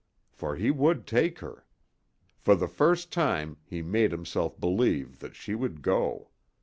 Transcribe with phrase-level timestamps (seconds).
[0.31, 1.67] For he would take her.
[2.39, 6.29] For the first time he made himself believe that she would go.